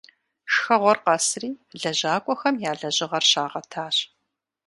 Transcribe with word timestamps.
Шхэгъуэр 0.53 0.97
къэсри 1.05 1.49
лэжьакӀуэхэм 1.79 2.55
я 2.69 2.71
лэжьыгъэр 2.79 3.23
щагъэтащ. 3.29 3.97